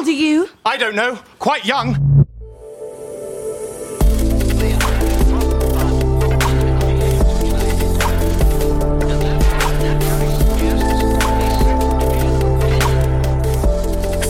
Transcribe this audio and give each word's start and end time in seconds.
old 0.00 0.08
are 0.08 0.12
you? 0.12 0.48
I 0.64 0.78
don't 0.78 0.94
know. 0.94 1.18
Quite 1.38 1.66
young. 1.66 1.94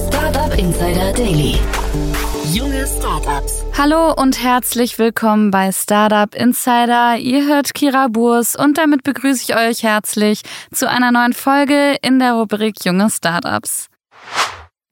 Startup 0.08 0.58
Insider 0.58 1.12
Daily. 1.12 1.60
Junge 2.52 2.84
Startups. 2.86 3.62
Hallo 3.78 4.12
und 4.14 4.42
herzlich 4.42 4.98
willkommen 4.98 5.52
bei 5.52 5.70
Startup 5.70 6.34
Insider. 6.34 7.16
Ihr 7.16 7.46
hört 7.46 7.74
Kira 7.74 8.08
Burs 8.08 8.56
und 8.56 8.76
damit 8.76 9.04
begrüße 9.04 9.44
ich 9.44 9.56
euch 9.56 9.84
herzlich 9.84 10.42
zu 10.72 10.90
einer 10.90 11.12
neuen 11.12 11.32
Folge 11.32 11.96
in 12.02 12.18
der 12.18 12.32
Rubrik 12.32 12.84
Junge 12.84 13.08
Startups. 13.08 13.88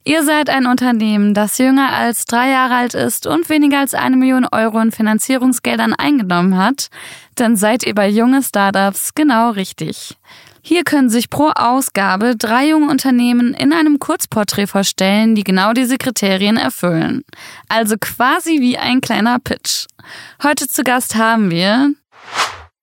Ihr 0.08 0.24
seid 0.24 0.48
ein 0.48 0.64
Unternehmen, 0.64 1.34
das 1.34 1.58
jünger 1.58 1.92
als 1.92 2.24
drei 2.24 2.48
Jahre 2.48 2.76
alt 2.76 2.94
ist 2.94 3.26
und 3.26 3.50
weniger 3.50 3.80
als 3.80 3.92
eine 3.92 4.16
Million 4.16 4.46
Euro 4.50 4.78
in 4.78 4.90
Finanzierungsgeldern 4.90 5.92
eingenommen 5.92 6.56
hat, 6.56 6.88
dann 7.34 7.56
seid 7.56 7.84
ihr 7.84 7.94
bei 7.94 8.08
junge 8.08 8.42
Startups 8.42 9.12
genau 9.14 9.50
richtig. 9.50 10.16
Hier 10.62 10.84
können 10.84 11.10
sich 11.10 11.28
pro 11.28 11.50
Ausgabe 11.54 12.36
drei 12.36 12.70
junge 12.70 12.90
Unternehmen 12.90 13.52
in 13.52 13.74
einem 13.74 13.98
Kurzporträt 13.98 14.68
vorstellen, 14.68 15.34
die 15.34 15.44
genau 15.44 15.74
diese 15.74 15.98
Kriterien 15.98 16.56
erfüllen. 16.56 17.22
Also 17.68 17.96
quasi 18.00 18.62
wie 18.62 18.78
ein 18.78 19.02
kleiner 19.02 19.38
Pitch. 19.38 19.88
Heute 20.42 20.68
zu 20.68 20.84
Gast 20.84 21.16
haben 21.16 21.50
wir 21.50 21.92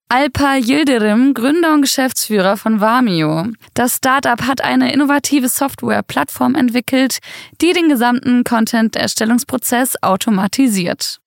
Alpa 0.08 0.58
Yildirim, 0.58 1.34
Gründer 1.34 1.74
und 1.74 1.82
Geschäftsführer 1.82 2.58
von 2.58 2.80
Vamio. 2.80 3.48
Das 3.74 3.98
Startup 3.98 4.40
hat 4.44 4.62
eine 4.62 4.94
innovative 4.94 5.50
Software-Plattform 5.50 6.54
entwickelt, 6.54 7.18
die 7.60 7.74
den 7.74 7.90
gesamten 7.90 8.44
Content-Erstellungsprozess 8.44 9.96
automatisiert. 10.04 11.20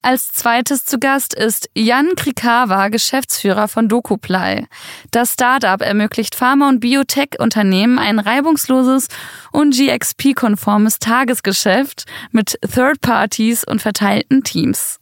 Als 0.00 0.30
zweites 0.30 0.84
zu 0.84 1.00
Gast 1.00 1.34
ist 1.34 1.68
Jan 1.74 2.14
Krikawa, 2.14 2.86
Geschäftsführer 2.88 3.66
von 3.66 3.88
Dokuply. 3.88 4.68
Das 5.10 5.32
Startup 5.32 5.82
ermöglicht 5.82 6.36
Pharma- 6.36 6.68
und 6.68 6.78
Biotech-Unternehmen 6.78 7.98
ein 7.98 8.20
reibungsloses 8.20 9.08
und 9.50 9.74
GXP-konformes 9.74 11.00
Tagesgeschäft 11.00 12.04
mit 12.30 12.60
Third 12.72 13.00
Parties 13.00 13.64
und 13.64 13.82
verteilten 13.82 14.44
Teams. 14.44 15.00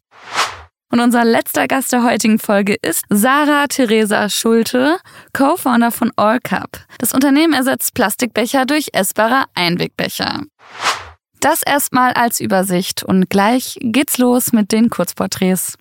Und 0.90 1.00
unser 1.00 1.24
letzter 1.24 1.66
Gast 1.66 1.92
der 1.92 2.04
heutigen 2.04 2.38
Folge 2.38 2.76
ist 2.80 3.04
Sarah 3.08 3.66
Theresa 3.66 4.28
Schulte, 4.28 4.98
Co-Founder 5.32 5.90
von 5.90 6.12
All 6.16 6.38
Cup. 6.40 6.78
Das 6.98 7.12
Unternehmen 7.12 7.54
ersetzt 7.54 7.94
Plastikbecher 7.94 8.66
durch 8.66 8.90
essbare 8.92 9.44
Einwegbecher. 9.54 10.42
Das 11.40 11.62
erstmal 11.62 12.12
als 12.12 12.40
Übersicht 12.40 13.02
und 13.02 13.28
gleich 13.28 13.78
geht's 13.80 14.18
los 14.18 14.52
mit 14.52 14.72
den 14.72 14.88
Kurzporträts. 14.90 15.76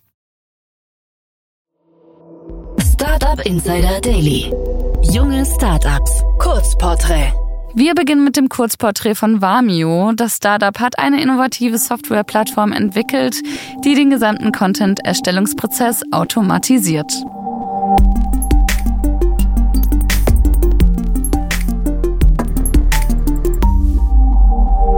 Startup 2.94 3.45
Insider 3.45 4.02
Daily. 4.02 4.52
Junge 5.03 5.45
Startups. 5.45 6.23
Kurzporträt. 6.39 7.33
Wir 7.78 7.94
beginnen 7.94 8.23
mit 8.23 8.38
dem 8.38 8.48
Kurzporträt 8.48 9.16
von 9.16 9.42
Vamio. 9.42 10.14
Das 10.14 10.38
Startup 10.38 10.80
hat 10.80 10.98
eine 10.98 11.22
innovative 11.22 11.78
Softwareplattform 11.78 12.72
entwickelt, 12.72 13.36
die 13.84 13.95
den 13.95 14.09
gesamten 14.09 14.54
Content-Erstellungsprozess 14.54 16.02
automatisiert. 16.12 17.12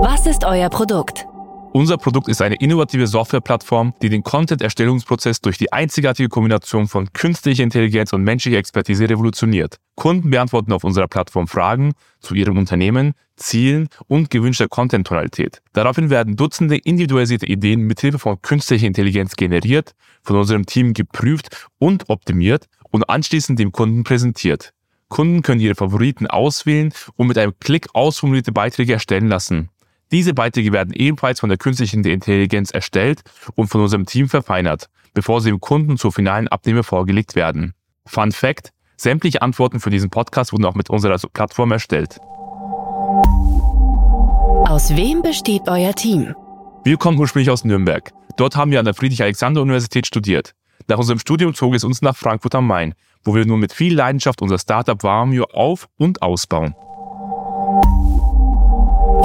Was 0.04 0.28
ist 0.28 0.46
euer 0.46 0.70
Produkt? 0.70 1.28
Unser 1.74 1.98
Produkt 1.98 2.28
ist 2.28 2.42
eine 2.42 2.56
innovative 2.56 3.08
Softwareplattform, 3.08 3.94
die 4.02 4.10
den 4.10 4.24
Content-Erstellungsprozess 4.24 5.42
durch 5.42 5.58
die 5.58 5.72
einzigartige 5.72 6.30
Kombination 6.30 6.88
von 6.88 7.12
künstlicher 7.14 7.64
Intelligenz 7.64 8.14
und 8.14 8.24
menschlicher 8.24 8.58
Expertise 8.58 9.10
revolutioniert. 9.10 9.78
Kunden 9.96 10.30
beantworten 10.30 10.72
auf 10.72 10.84
unserer 10.84 11.08
Plattform 11.08 11.48
Fragen 11.48 11.94
zu 12.20 12.34
ihrem 12.36 12.58
Unternehmen, 12.58 13.14
Zielen 13.36 13.90
und 14.08 14.30
gewünschter 14.30 14.68
Content-Tonalität. 14.68 15.62
Daraufhin 15.74 16.10
werden 16.10 16.36
Dutzende 16.36 16.78
individualisierte 16.78 17.46
Ideen 17.46 17.82
mithilfe 17.82 18.18
von 18.18 18.42
künstlicher 18.42 18.88
Intelligenz 18.88 19.36
generiert, 19.36 19.94
von 20.24 20.38
unserem 20.38 20.66
Team 20.66 20.94
geprüft 20.94 21.68
und 21.78 22.10
optimiert 22.10 22.66
und 22.90 23.10
anschließend 23.10 23.60
dem 23.60 23.72
Kunden 23.72 24.04
präsentiert. 24.04 24.74
Kunden 25.10 25.42
können 25.42 25.62
ihre 25.62 25.76
Favoriten 25.76 26.28
auswählen 26.28 26.94
und 27.16 27.28
mit 27.28 27.38
einem 27.38 27.54
Klick 27.60 27.88
ausformulierte 27.94 28.52
Beiträge 28.52 28.94
erstellen 28.94 29.28
lassen. 29.28 29.70
Diese 30.12 30.34
Beiträge 30.34 30.72
werden 30.72 30.94
ebenfalls 30.94 31.42
von 31.42 31.50
der 31.50 31.58
künstlichen 31.58 32.04
Intelligenz 32.06 32.72
erstellt 32.72 33.22
und 33.56 33.68
von 33.68 33.82
unserem 33.82 34.06
Team 34.06 34.30
verfeinert, 34.30 34.90
bevor 35.14 35.42
sie 35.42 35.50
dem 35.50 35.60
Kunden 35.60 35.98
zur 35.98 36.14
finalen 36.14 36.48
Abnehme 36.48 36.84
vorgelegt 36.84 37.36
werden. 37.36 37.74
Fun 38.06 38.32
Fact: 38.32 38.72
Sämtliche 38.96 39.42
Antworten 39.42 39.80
für 39.80 39.90
diesen 39.90 40.10
Podcast 40.10 40.54
wurden 40.54 40.66
auch 40.66 40.76
mit 40.76 40.90
unserer 40.90 41.18
Plattform 41.34 41.72
erstellt. 41.72 42.20
Aus 44.70 44.96
wem 44.96 45.22
besteht 45.22 45.64
euer 45.68 45.94
Team? 45.94 46.34
Wir 46.84 46.98
kommen 46.98 47.20
ursprünglich 47.20 47.50
aus 47.50 47.66
Nürnberg. 47.66 48.12
Dort 48.38 48.56
haben 48.56 48.72
wir 48.72 48.80
an 48.80 48.86
der 48.86 48.94
Friedrich-Alexander-Universität 48.94 50.08
studiert. 50.08 50.54
Nach 50.88 50.98
unserem 50.98 51.20
Studium 51.20 51.54
zog 51.54 51.76
es 51.76 51.84
uns 51.84 52.02
nach 52.02 52.16
Frankfurt 52.16 52.56
am 52.56 52.68
Main, 52.68 52.94
wo 53.24 53.36
wir 53.36 53.46
nun 53.46 53.60
mit 53.60 53.74
viel 53.74 53.94
Leidenschaft 53.94 54.42
unser 54.42 54.58
Startup 54.58 55.02
Varmio 55.04 55.46
auf- 55.52 55.90
und 55.98 56.22
ausbauen. 56.22 56.76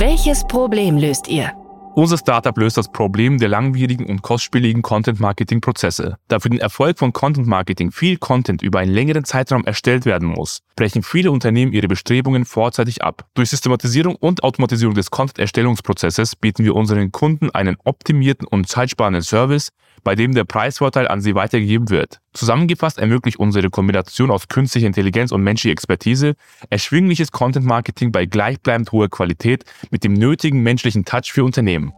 Welches 0.04 0.42
Problem 0.42 0.98
löst 0.98 1.28
ihr? 1.28 1.52
Unser 1.94 2.18
Startup 2.18 2.58
löst 2.58 2.76
das 2.76 2.90
Problem 2.90 3.38
der 3.38 3.48
langwierigen 3.48 4.04
und 4.06 4.20
kostspieligen 4.20 4.82
Content-Marketing-Prozesse. 4.82 6.16
Da 6.26 6.40
für 6.40 6.50
den 6.50 6.58
Erfolg 6.58 6.98
von 6.98 7.12
Content-Marketing 7.12 7.92
viel 7.92 8.16
Content 8.16 8.62
über 8.62 8.80
einen 8.80 8.92
längeren 8.92 9.22
Zeitraum 9.22 9.64
erstellt 9.64 10.04
werden 10.04 10.26
muss, 10.26 10.58
brechen 10.74 11.04
viele 11.04 11.30
Unternehmen 11.30 11.72
ihre 11.72 11.86
Bestrebungen 11.86 12.44
vorzeitig 12.44 13.04
ab. 13.04 13.28
Durch 13.34 13.50
Systematisierung 13.50 14.16
und 14.16 14.42
Automatisierung 14.42 14.96
des 14.96 15.12
Content-Erstellungsprozesses 15.12 16.34
bieten 16.34 16.64
wir 16.64 16.74
unseren 16.74 17.12
Kunden 17.12 17.50
einen 17.50 17.76
optimierten 17.84 18.48
und 18.48 18.66
zeitsparenden 18.66 19.22
Service, 19.22 19.68
bei 20.04 20.14
dem 20.14 20.34
der 20.34 20.44
Preisvorteil 20.44 21.08
an 21.08 21.20
sie 21.20 21.34
weitergegeben 21.34 21.90
wird. 21.90 22.20
Zusammengefasst 22.32 22.98
ermöglicht 22.98 23.38
unsere 23.38 23.70
Kombination 23.70 24.30
aus 24.30 24.48
künstlicher 24.48 24.86
Intelligenz 24.86 25.32
und 25.32 25.42
menschlicher 25.42 25.72
Expertise 25.72 26.34
erschwingliches 26.70 27.32
Content 27.32 27.66
Marketing 27.66 28.12
bei 28.12 28.26
gleichbleibend 28.26 28.92
hoher 28.92 29.08
Qualität 29.08 29.64
mit 29.90 30.04
dem 30.04 30.14
nötigen 30.14 30.62
menschlichen 30.62 31.04
Touch 31.04 31.32
für 31.32 31.44
Unternehmen. 31.44 31.92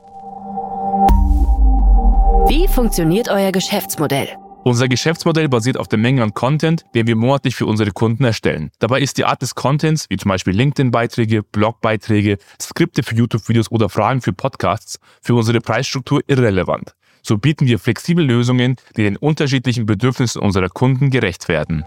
Wie 2.49 2.69
funktioniert 2.69 3.29
euer 3.29 3.53
Geschäftsmodell? 3.53 4.29
Unser 4.65 4.89
Geschäftsmodell 4.89 5.51
basiert 5.51 5.77
auf 5.77 5.89
der 5.89 5.99
Menge 5.99 6.23
an 6.23 6.33
Content, 6.33 6.87
den 6.95 7.07
wir 7.07 7.17
monatlich 7.17 7.55
für 7.55 7.67
unsere 7.67 7.91
Kunden 7.91 8.25
erstellen. 8.25 8.71
Dabei 8.79 9.03
ist 9.03 9.19
die 9.19 9.27
Art 9.27 9.43
des 9.43 9.55
Contents, 9.55 10.07
wie 10.09 10.17
zum 10.17 10.31
Beispiel 10.31 10.55
LinkedIn-Beiträge, 10.55 11.43
Blog-Beiträge, 11.43 12.39
Skripte 12.61 13.03
für 13.03 13.15
YouTube-Videos 13.15 13.71
oder 13.71 13.91
Fragen 13.91 14.23
für 14.23 14.33
Podcasts, 14.33 14.99
für 15.21 15.35
unsere 15.35 15.61
Preisstruktur 15.61 16.23
irrelevant. 16.29 16.95
So 17.27 17.39
bieten 17.39 17.67
wir 17.67 17.79
flexible 17.79 18.23
Lösungen, 18.23 18.77
die 18.97 19.03
den 19.03 19.17
unterschiedlichen 19.17 19.87
Bedürfnissen 19.87 20.43
unserer 20.43 20.69
Kunden 20.69 21.09
gerecht 21.09 21.49
werden. 21.49 21.87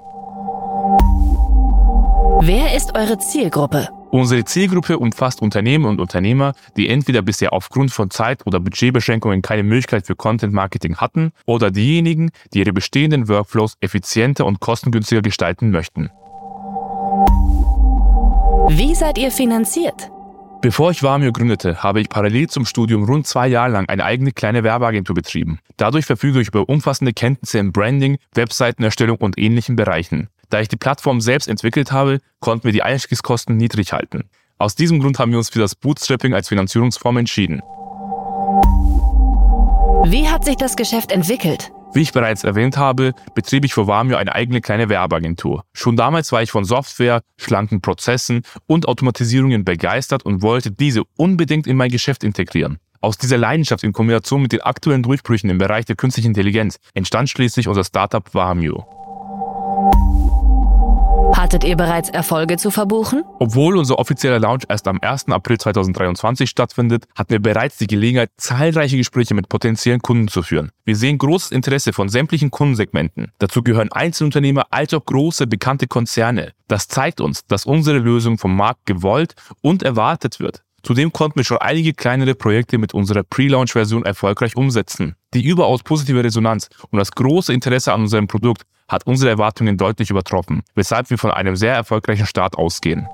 Wer 2.41 2.75
ist 2.75 2.95
eure 2.95 3.19
Zielgruppe? 3.19 3.87
Unsere 4.09 4.45
Zielgruppe 4.45 4.97
umfasst 4.97 5.41
Unternehmen 5.41 5.85
und 5.85 5.99
Unternehmer, 5.99 6.53
die 6.75 6.89
entweder 6.89 7.21
bisher 7.21 7.53
aufgrund 7.53 7.91
von 7.91 8.09
Zeit- 8.09 8.47
oder 8.47 8.59
Budgetbeschränkungen 8.59 9.43
keine 9.43 9.63
Möglichkeit 9.63 10.07
für 10.07 10.15
Content 10.15 10.53
Marketing 10.53 10.97
hatten 10.97 11.31
oder 11.45 11.69
diejenigen, 11.69 12.31
die 12.53 12.59
ihre 12.59 12.73
bestehenden 12.73 13.27
Workflows 13.27 13.75
effizienter 13.79 14.45
und 14.45 14.59
kostengünstiger 14.59 15.21
gestalten 15.21 15.69
möchten. 15.69 16.09
Wie 18.69 18.95
seid 18.95 19.19
ihr 19.19 19.29
finanziert? 19.29 20.09
Bevor 20.61 20.89
ich 20.89 21.03
Vamio 21.03 21.31
gründete, 21.31 21.83
habe 21.83 22.01
ich 22.01 22.09
parallel 22.09 22.49
zum 22.49 22.65
Studium 22.65 23.03
rund 23.03 23.27
zwei 23.27 23.47
Jahre 23.47 23.71
lang 23.71 23.87
eine 23.89 24.03
eigene 24.03 24.31
kleine 24.31 24.63
Werbeagentur 24.63 25.13
betrieben. 25.13 25.59
Dadurch 25.77 26.05
verfüge 26.05 26.41
ich 26.41 26.47
über 26.47 26.67
umfassende 26.67 27.13
Kenntnisse 27.13 27.59
im 27.59 27.71
Branding, 27.71 28.17
Webseitenerstellung 28.33 29.17
und 29.17 29.37
ähnlichen 29.37 29.75
Bereichen. 29.75 30.29
Da 30.49 30.59
ich 30.59 30.67
die 30.67 30.77
Plattform 30.77 31.21
selbst 31.21 31.47
entwickelt 31.47 31.91
habe, 31.91 32.19
konnten 32.39 32.63
wir 32.63 32.71
die 32.71 32.81
Einstiegskosten 32.81 33.55
niedrig 33.55 33.93
halten. 33.93 34.23
Aus 34.57 34.73
diesem 34.73 34.99
Grund 34.99 35.19
haben 35.19 35.31
wir 35.31 35.37
uns 35.37 35.49
für 35.49 35.59
das 35.59 35.75
Bootstrapping 35.75 36.33
als 36.33 36.47
Finanzierungsform 36.47 37.17
entschieden. 37.17 37.61
Wie 40.05 40.27
hat 40.27 40.43
sich 40.43 40.55
das 40.55 40.75
Geschäft 40.75 41.11
entwickelt? 41.11 41.71
Wie 41.93 42.01
ich 42.01 42.11
bereits 42.11 42.43
erwähnt 42.43 42.77
habe, 42.77 43.13
betrieb 43.33 43.65
ich 43.65 43.73
für 43.73 43.87
Vamio 43.87 44.17
eine 44.17 44.35
eigene 44.35 44.61
kleine 44.61 44.89
Werbeagentur. 44.89 45.63
Schon 45.73 45.95
damals 45.95 46.31
war 46.31 46.43
ich 46.43 46.51
von 46.51 46.65
Software, 46.65 47.21
schlanken 47.37 47.81
Prozessen 47.81 48.43
und 48.67 48.87
Automatisierungen 48.87 49.65
begeistert 49.65 50.23
und 50.23 50.41
wollte 50.41 50.71
diese 50.71 51.03
unbedingt 51.15 51.65
in 51.65 51.77
mein 51.77 51.89
Geschäft 51.89 52.23
integrieren. 52.23 52.79
Aus 52.99 53.17
dieser 53.17 53.37
Leidenschaft 53.37 53.83
in 53.83 53.93
Kombination 53.93 54.41
mit 54.41 54.51
den 54.51 54.61
aktuellen 54.61 55.03
Durchbrüchen 55.03 55.49
im 55.49 55.59
Bereich 55.59 55.85
der 55.85 55.95
künstlichen 55.95 56.29
Intelligenz 56.29 56.77
entstand 56.93 57.29
schließlich 57.29 57.67
unser 57.67 57.83
Startup 57.83 58.33
Vamio. 58.33 58.96
Hattet 61.37 61.63
ihr 61.63 61.77
bereits 61.77 62.09
Erfolge 62.09 62.57
zu 62.57 62.71
verbuchen? 62.71 63.21
Obwohl 63.37 63.77
unser 63.77 63.99
offizieller 63.99 64.39
Launch 64.39 64.63
erst 64.69 64.87
am 64.87 64.99
1. 64.99 65.27
April 65.27 65.59
2023 65.59 66.49
stattfindet, 66.49 67.05
hatten 67.15 67.29
wir 67.29 67.39
bereits 67.39 67.77
die 67.77 67.85
Gelegenheit, 67.85 68.31
zahlreiche 68.37 68.97
Gespräche 68.97 69.35
mit 69.35 69.47
potenziellen 69.47 70.01
Kunden 70.01 70.29
zu 70.29 70.41
führen. 70.41 70.71
Wir 70.83 70.95
sehen 70.95 71.19
großes 71.19 71.51
Interesse 71.51 71.93
von 71.93 72.09
sämtlichen 72.09 72.49
Kundensegmenten. 72.49 73.31
Dazu 73.37 73.61
gehören 73.61 73.91
Einzelunternehmer 73.91 74.65
als 74.71 74.95
auch 74.95 75.05
große 75.05 75.45
bekannte 75.45 75.85
Konzerne. 75.85 76.53
Das 76.67 76.87
zeigt 76.87 77.21
uns, 77.21 77.45
dass 77.45 77.65
unsere 77.65 77.99
Lösung 77.99 78.39
vom 78.39 78.55
Markt 78.55 78.87
gewollt 78.87 79.35
und 79.61 79.83
erwartet 79.83 80.39
wird. 80.39 80.63
Zudem 80.81 81.13
konnten 81.13 81.37
wir 81.37 81.43
schon 81.43 81.59
einige 81.59 81.93
kleinere 81.93 82.33
Projekte 82.33 82.79
mit 82.79 82.95
unserer 82.95 83.21
Pre-Launch-Version 83.21 84.05
erfolgreich 84.05 84.55
umsetzen. 84.55 85.15
Die 85.35 85.45
überaus 85.45 85.83
positive 85.83 86.23
Resonanz 86.23 86.69
und 86.89 86.97
das 86.97 87.11
große 87.11 87.53
Interesse 87.53 87.93
an 87.93 88.01
unserem 88.01 88.25
Produkt 88.25 88.63
hat 88.87 89.05
unsere 89.05 89.29
Erwartungen 89.31 89.77
deutlich 89.77 90.09
übertroffen, 90.09 90.63
weshalb 90.75 91.09
wir 91.09 91.17
von 91.17 91.31
einem 91.31 91.55
sehr 91.55 91.73
erfolgreichen 91.73 92.25
Start 92.25 92.57
ausgehen. 92.57 93.07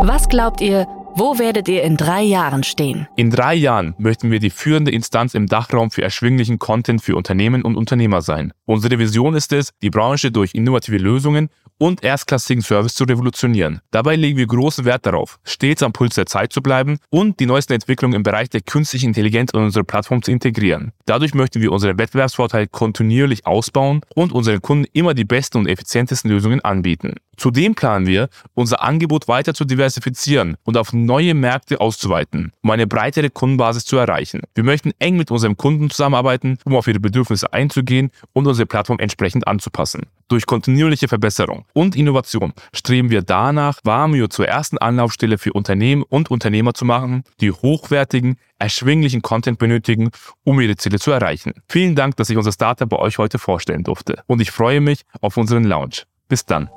Was 0.00 0.28
glaubt 0.28 0.60
ihr, 0.60 0.86
wo 1.14 1.38
werdet 1.38 1.68
ihr 1.68 1.82
in 1.82 1.96
drei 1.96 2.22
Jahren 2.22 2.62
stehen? 2.62 3.08
In 3.16 3.30
drei 3.30 3.54
Jahren 3.54 3.96
möchten 3.98 4.30
wir 4.30 4.38
die 4.38 4.50
führende 4.50 4.92
Instanz 4.92 5.34
im 5.34 5.46
Dachraum 5.46 5.90
für 5.90 6.02
erschwinglichen 6.02 6.60
Content 6.60 7.02
für 7.02 7.16
Unternehmen 7.16 7.62
und 7.62 7.76
Unternehmer 7.76 8.22
sein. 8.22 8.52
Unsere 8.66 9.00
Vision 9.00 9.34
ist 9.34 9.52
es, 9.52 9.72
die 9.82 9.90
Branche 9.90 10.30
durch 10.30 10.54
innovative 10.54 10.98
Lösungen 10.98 11.48
und 11.78 12.02
erstklassigen 12.02 12.62
Service 12.62 12.94
zu 12.94 13.04
revolutionieren. 13.04 13.80
Dabei 13.90 14.16
legen 14.16 14.36
wir 14.36 14.46
großen 14.46 14.84
Wert 14.84 15.06
darauf, 15.06 15.38
stets 15.44 15.82
am 15.82 15.92
Puls 15.92 16.16
der 16.16 16.26
Zeit 16.26 16.52
zu 16.52 16.60
bleiben 16.60 16.98
und 17.10 17.40
die 17.40 17.46
neuesten 17.46 17.72
Entwicklungen 17.72 18.14
im 18.14 18.22
Bereich 18.22 18.50
der 18.50 18.60
künstlichen 18.60 19.06
Intelligenz 19.06 19.52
in 19.52 19.60
unsere 19.60 19.84
Plattform 19.84 20.22
zu 20.22 20.30
integrieren. 20.30 20.92
Dadurch 21.06 21.34
möchten 21.34 21.62
wir 21.62 21.72
unseren 21.72 21.98
Wettbewerbsvorteil 21.98 22.66
kontinuierlich 22.66 23.46
ausbauen 23.46 24.02
und 24.14 24.32
unseren 24.32 24.60
Kunden 24.60 24.86
immer 24.92 25.14
die 25.14 25.24
besten 25.24 25.58
und 25.58 25.68
effizientesten 25.68 26.30
Lösungen 26.30 26.60
anbieten. 26.60 27.14
Zudem 27.38 27.76
planen 27.76 28.06
wir, 28.06 28.28
unser 28.54 28.82
Angebot 28.82 29.28
weiter 29.28 29.54
zu 29.54 29.64
diversifizieren 29.64 30.56
und 30.64 30.76
auf 30.76 30.92
neue 30.92 31.34
Märkte 31.34 31.80
auszuweiten, 31.80 32.52
um 32.62 32.70
eine 32.70 32.88
breitere 32.88 33.30
Kundenbasis 33.30 33.84
zu 33.84 33.96
erreichen. 33.96 34.42
Wir 34.56 34.64
möchten 34.64 34.90
eng 34.98 35.16
mit 35.16 35.30
unserem 35.30 35.56
Kunden 35.56 35.88
zusammenarbeiten, 35.88 36.58
um 36.64 36.74
auf 36.74 36.88
ihre 36.88 36.98
Bedürfnisse 36.98 37.52
einzugehen 37.52 38.10
und 38.32 38.48
unsere 38.48 38.66
Plattform 38.66 38.98
entsprechend 38.98 39.46
anzupassen. 39.46 40.06
Durch 40.26 40.46
kontinuierliche 40.46 41.06
Verbesserung 41.06 41.64
und 41.72 41.96
Innovation 41.96 42.52
streben 42.74 43.10
wir 43.10 43.22
danach, 43.22 43.78
Warmio 43.84 44.28
zur 44.28 44.48
ersten 44.48 44.78
Anlaufstelle 44.78 45.38
für 45.38 45.52
Unternehmen 45.52 46.02
und 46.02 46.30
Unternehmer 46.30 46.74
zu 46.74 46.84
machen, 46.84 47.24
die 47.40 47.52
hochwertigen, 47.52 48.36
erschwinglichen 48.58 49.22
Content 49.22 49.58
benötigen, 49.58 50.10
um 50.44 50.60
ihre 50.60 50.76
Ziele 50.76 50.98
zu 50.98 51.10
erreichen. 51.10 51.52
Vielen 51.68 51.94
Dank, 51.94 52.16
dass 52.16 52.30
ich 52.30 52.36
unser 52.36 52.52
Startup 52.52 52.88
bei 52.88 52.98
euch 52.98 53.18
heute 53.18 53.38
vorstellen 53.38 53.84
durfte 53.84 54.22
und 54.26 54.40
ich 54.40 54.50
freue 54.50 54.80
mich 54.80 55.02
auf 55.20 55.36
unseren 55.36 55.64
Launch. 55.64 56.04
Bis 56.28 56.44
dann. 56.44 56.68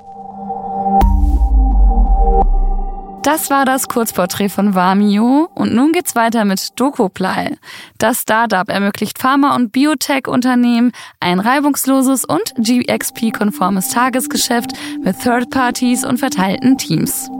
Das 3.22 3.50
war 3.50 3.64
das 3.64 3.86
Kurzporträt 3.86 4.48
von 4.48 4.74
Vamio 4.74 5.48
und 5.54 5.72
nun 5.72 5.92
geht's 5.92 6.16
weiter 6.16 6.44
mit 6.44 6.80
Dokoply. 6.80 7.56
Das 7.98 8.22
Startup 8.22 8.68
ermöglicht 8.68 9.20
Pharma- 9.20 9.54
und 9.54 9.70
Biotech-Unternehmen 9.70 10.90
ein 11.20 11.38
reibungsloses 11.38 12.24
und 12.24 12.52
GXP-konformes 12.56 13.90
Tagesgeschäft 13.90 14.72
mit 15.04 15.20
Third 15.20 15.50
Parties 15.50 16.04
und 16.04 16.18
verteilten 16.18 16.76
Teams. 16.78 17.30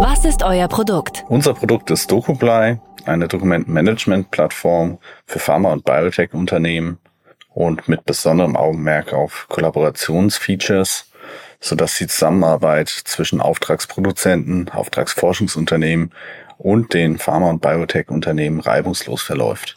Was 0.00 0.24
ist 0.24 0.42
euer 0.42 0.66
Produkt? 0.66 1.24
Unser 1.28 1.54
Produkt 1.54 1.88
ist 1.92 2.10
Dokuply, 2.10 2.80
eine 3.04 3.28
Dokumentenmanagement-Plattform 3.28 4.98
für 5.24 5.38
Pharma- 5.38 5.72
und 5.72 5.84
Biotech-Unternehmen 5.84 6.98
und 7.58 7.88
mit 7.88 8.04
besonderem 8.04 8.54
Augenmerk 8.54 9.12
auf 9.12 9.46
Kollaborationsfeatures, 9.48 11.10
sodass 11.58 11.98
die 11.98 12.06
Zusammenarbeit 12.06 12.88
zwischen 12.88 13.40
Auftragsproduzenten, 13.40 14.68
Auftragsforschungsunternehmen 14.68 16.12
und 16.56 16.94
den 16.94 17.18
Pharma- 17.18 17.50
und 17.50 17.60
Biotech-Unternehmen 17.60 18.60
reibungslos 18.60 19.22
verläuft. 19.22 19.76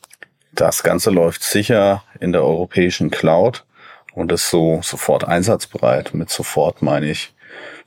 Das 0.54 0.84
Ganze 0.84 1.10
läuft 1.10 1.42
sicher 1.42 2.04
in 2.20 2.34
der 2.34 2.44
europäischen 2.44 3.10
Cloud 3.10 3.66
und 4.14 4.32
ist 4.32 4.52
so 4.52 4.82
sofort 4.84 5.28
einsatzbereit. 5.28 6.14
Mit 6.14 6.30
sofort 6.30 6.84
meine 6.84 7.10
ich 7.10 7.34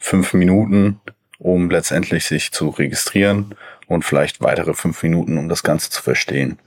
fünf 0.01 0.35
Minuten, 0.35 1.01
um 1.39 1.71
letztendlich 1.71 2.25
sich 2.25 2.51
zu 2.51 2.71
registrieren 2.71 3.55
und 3.87 4.05
vielleicht 4.05 4.41
weitere 4.41 4.75
fünf 4.75 5.05
Minuten, 5.05 5.39
um 5.39 5.49
das 5.49 5.63
Ganze 5.63 5.91
zu 5.91 6.03
verstehen. 6.03 6.59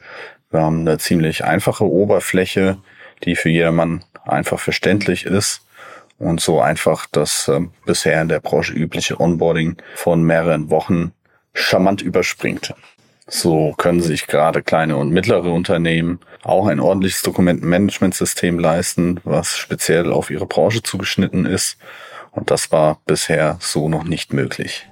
Wir 0.49 0.61
haben 0.61 0.79
eine 0.87 0.97
ziemlich 0.97 1.43
einfache 1.43 1.83
Oberfläche, 1.83 2.77
die 3.23 3.35
für 3.35 3.49
jedermann 3.49 4.03
einfach 4.25 4.59
verständlich 4.59 5.25
ist 5.25 5.61
und 6.19 6.41
so 6.41 6.59
einfach 6.59 7.05
das 7.11 7.47
äh, 7.47 7.61
bisher 7.85 8.21
in 8.21 8.29
der 8.29 8.39
Branche 8.39 8.73
übliche 8.73 9.19
Onboarding 9.19 9.77
von 9.95 10.23
mehreren 10.23 10.69
Wochen 10.69 11.11
charmant 11.53 12.01
überspringt. 12.01 12.73
So 13.29 13.73
können 13.77 14.01
sich 14.01 14.27
gerade 14.27 14.63
kleine 14.63 14.95
und 14.95 15.09
mittlere 15.11 15.51
Unternehmen 15.51 16.19
auch 16.43 16.67
ein 16.67 16.79
ordentliches 16.79 17.23
Dokumentenmanagementsystem 17.23 18.57
leisten, 18.57 19.19
was 19.25 19.57
speziell 19.57 20.13
auf 20.13 20.29
ihre 20.29 20.45
Branche 20.45 20.81
zugeschnitten 20.81 21.45
ist. 21.45 21.77
Und 22.31 22.51
das 22.51 22.71
war 22.71 23.01
bisher 23.05 23.57
so 23.59 23.89
noch 23.89 24.05
nicht 24.05 24.31
möglich. 24.31 24.87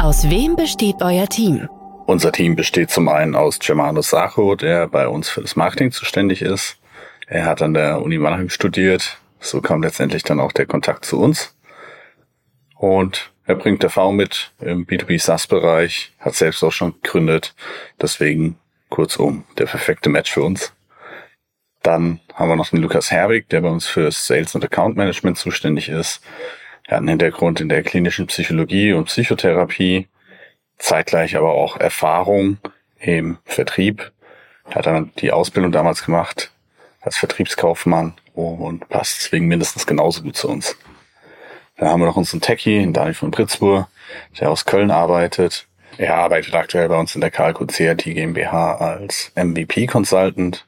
Aus 0.00 0.30
wem 0.30 0.56
besteht 0.56 0.96
euer 1.00 1.26
Team? 1.26 1.68
Unser 2.06 2.32
Team 2.32 2.54
besteht 2.54 2.90
zum 2.90 3.08
einen 3.08 3.34
aus 3.34 3.58
Germano 3.58 4.02
Sacho, 4.02 4.56
der 4.56 4.88
bei 4.88 5.08
uns 5.08 5.30
für 5.30 5.40
das 5.40 5.56
Marketing 5.56 5.90
zuständig 5.90 6.42
ist. 6.42 6.76
Er 7.26 7.46
hat 7.46 7.62
an 7.62 7.72
der 7.72 8.02
Uni 8.02 8.18
Mannheim 8.18 8.50
studiert. 8.50 9.18
So 9.40 9.62
kam 9.62 9.82
letztendlich 9.82 10.22
dann 10.22 10.38
auch 10.38 10.52
der 10.52 10.66
Kontakt 10.66 11.06
zu 11.06 11.18
uns. 11.18 11.56
Und 12.76 13.32
er 13.46 13.54
bringt 13.54 13.82
Erfahrung 13.82 14.16
mit 14.16 14.52
im 14.60 14.86
B2B 14.86 15.18
SaaS-Bereich, 15.18 16.12
hat 16.18 16.34
selbst 16.34 16.62
auch 16.62 16.72
schon 16.72 16.92
gegründet. 17.00 17.54
Deswegen 18.00 18.58
kurzum 18.90 19.44
der 19.56 19.64
perfekte 19.64 20.10
Match 20.10 20.30
für 20.30 20.42
uns. 20.42 20.74
Dann 21.82 22.20
haben 22.34 22.48
wir 22.48 22.56
noch 22.56 22.68
den 22.68 22.82
Lukas 22.82 23.10
Herwig, 23.10 23.48
der 23.48 23.62
bei 23.62 23.68
uns 23.68 23.86
für 23.86 24.10
Sales 24.10 24.54
und 24.54 24.64
Account 24.64 24.96
Management 24.96 25.38
zuständig 25.38 25.88
ist. 25.88 26.22
Er 26.86 26.96
hat 26.96 26.98
einen 26.98 27.08
Hintergrund 27.08 27.62
in 27.62 27.70
der 27.70 27.82
klinischen 27.82 28.26
Psychologie 28.26 28.92
und 28.92 29.06
Psychotherapie, 29.06 30.08
zeitgleich 30.78 31.36
aber 31.36 31.52
auch 31.52 31.76
Erfahrung 31.76 32.58
im 32.98 33.38
Vertrieb. 33.44 34.12
Er 34.68 34.76
hat 34.76 34.86
dann 34.86 35.12
die 35.18 35.32
Ausbildung 35.32 35.72
damals 35.72 36.04
gemacht 36.04 36.50
als 37.00 37.18
Vertriebskaufmann 37.18 38.14
und 38.34 38.88
passt 38.88 39.18
deswegen 39.18 39.46
mindestens 39.46 39.86
genauso 39.86 40.22
gut 40.22 40.36
zu 40.36 40.48
uns. 40.48 40.76
Dann 41.76 41.88
haben 41.88 42.00
wir 42.00 42.06
noch 42.06 42.16
unseren 42.16 42.40
Techie, 42.40 42.90
Daniel 42.92 43.14
von 43.14 43.30
Pritzburg, 43.30 43.88
der 44.38 44.50
aus 44.50 44.64
Köln 44.64 44.90
arbeitet. 44.90 45.66
Er 45.98 46.16
arbeitet 46.16 46.54
aktuell 46.54 46.88
bei 46.88 46.96
uns 46.96 47.14
in 47.14 47.20
der 47.20 47.30
Kalko 47.30 47.66
CRT 47.66 48.04
GmbH 48.04 48.76
als 48.76 49.32
MVP 49.34 49.86
Consultant 49.86 50.66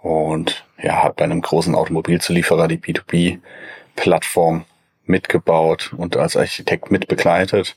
und 0.00 0.64
ja, 0.82 1.02
hat 1.02 1.16
bei 1.16 1.24
einem 1.24 1.42
großen 1.42 1.74
Automobilzulieferer 1.74 2.68
die 2.68 2.78
B2B-Plattform 2.78 4.64
mitgebaut 5.04 5.94
und 5.96 6.16
als 6.16 6.36
Architekt 6.36 6.90
mitbegleitet 6.90 7.76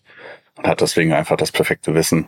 und 0.59 0.67
hat 0.67 0.81
deswegen 0.81 1.13
einfach 1.13 1.37
das 1.37 1.51
perfekte 1.51 1.93
Wissen 1.95 2.27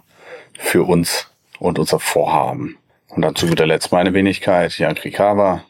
für 0.58 0.84
uns 0.84 1.30
und 1.60 1.80
unser 1.80 2.00
Vorhaben. 2.00 2.78
Und 3.10 3.24
dann 3.24 3.36
zu 3.36 3.48
guter 3.48 3.68
Letzt 3.68 3.92
meine 3.92 4.14
Wenigkeit, 4.14 4.78
Jan 4.78 4.96
Krikawa. 4.96 5.64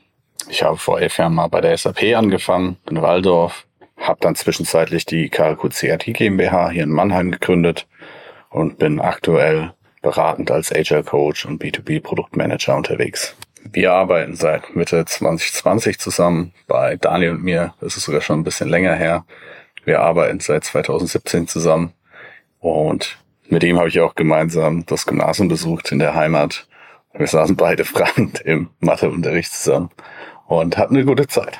Ich 0.50 0.63
habe 0.63 0.77
vor 0.77 1.00
elf 1.00 1.18
Jahren 1.18 1.34
mal 1.34 1.48
bei 1.48 1.62
der 1.62 1.75
SAP 1.75 2.15
angefangen, 2.15 2.77
in 2.89 3.01
Waldorf, 3.01 3.65
habe 3.98 4.20
dann 4.22 4.36
zwischenzeitlich 4.36 5.06
die 5.06 5.30
KLQ 5.30 5.70
CRT 5.72 6.13
GmbH 6.13 6.70
hier 6.70 6.84
in 6.84 6.91
Mannheim 6.91 7.32
gegründet 7.32 7.88
und 8.50 8.77
bin 8.77 9.00
aktuell 9.00 9.74
beratend 10.03 10.51
als 10.51 10.72
Agile 10.72 11.03
Coach 11.03 11.46
und 11.46 11.63
B2B 11.63 12.01
Produktmanager 12.01 12.75
unterwegs. 12.75 13.36
Wir 13.63 13.94
arbeiten 13.94 14.36
seit 14.36 14.75
Mitte 14.75 15.06
2020 15.06 16.00
zusammen. 16.00 16.53
Bei 16.68 16.96
Daniel 16.96 17.32
und 17.32 17.44
mir 17.44 17.74
ist 17.82 17.96
sogar 17.96 18.22
schon 18.22 18.39
ein 18.39 18.44
bisschen 18.44 18.70
länger 18.70 18.96
her. 18.96 19.25
Wir 19.84 20.01
arbeiten 20.01 20.39
seit 20.39 20.63
2017 20.63 21.48
zusammen 21.48 21.94
und 22.62 23.18
mit 23.50 23.63
ihm 23.63 23.77
habe 23.77 23.89
ich 23.89 24.00
auch 24.00 24.15
gemeinsam 24.15 24.86
das 24.86 25.06
Gymnasium 25.06 25.50
besucht 25.50 25.91
in 25.91 26.00
der 26.00 26.15
Heimat. 26.15 26.68
Wir 27.13 27.27
saßen 27.27 27.58
beide 27.58 27.84
fragend 27.84 28.39
im 28.39 28.70
Matheunterricht 28.80 29.51
zusammen 29.51 29.89
und 30.48 30.77
hatten 30.77 30.96
eine 30.96 31.06
gute 31.06 31.27
Zeit. 31.27 31.60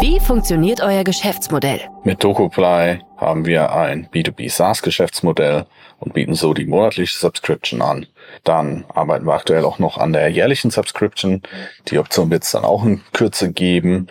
Wie 0.00 0.18
funktioniert 0.18 0.82
euer 0.82 1.04
Geschäftsmodell? 1.04 1.80
Mit 2.02 2.24
DokuPly 2.24 3.00
haben 3.16 3.46
wir 3.46 3.72
ein 3.72 4.08
B2B 4.08 4.50
SaaS 4.50 4.82
Geschäftsmodell 4.82 5.64
und 6.00 6.12
bieten 6.12 6.34
so 6.34 6.52
die 6.54 6.66
monatliche 6.66 7.16
Subscription 7.16 7.80
an. 7.80 8.06
Dann 8.42 8.84
arbeiten 8.92 9.24
wir 9.26 9.34
aktuell 9.34 9.64
auch 9.64 9.78
noch 9.78 9.98
an 9.98 10.12
der 10.12 10.28
jährlichen 10.28 10.72
Subscription. 10.72 11.42
Die 11.88 11.98
Option 11.98 12.30
wird 12.30 12.42
es 12.42 12.50
dann 12.50 12.64
auch 12.64 12.84
in 12.84 13.00
Kürze 13.12 13.52
geben. 13.52 14.08